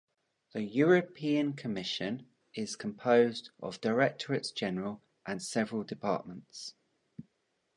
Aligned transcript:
The 0.53 0.63
European 0.63 1.53
Commission 1.53 2.25
is 2.55 2.75
composed 2.75 3.51
of 3.59 3.79
Directorates-General 3.81 4.99
and 5.27 5.43
several 5.43 5.83
departments. 5.83 6.73